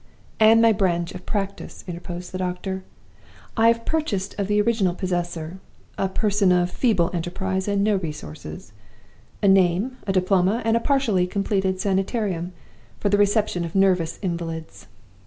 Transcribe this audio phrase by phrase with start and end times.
[0.39, 2.83] "'And my branch of practice,' interposed the doctor.
[3.55, 5.59] 'I have purchased of the original possessor
[5.95, 8.71] (a person of feeble enterprise and no resources)
[9.43, 12.51] a name, a diploma, and a partially completed sanitarium
[12.99, 14.87] for the reception of nervous invalids.